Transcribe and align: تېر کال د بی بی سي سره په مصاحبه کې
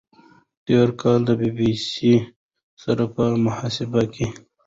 تېر 0.65 0.89
کال 1.01 1.19
د 1.25 1.29
بی 1.39 1.49
بی 1.57 1.71
سي 1.91 2.13
سره 2.83 3.03
په 3.13 3.23
مصاحبه 3.43 4.03
کې 4.13 4.25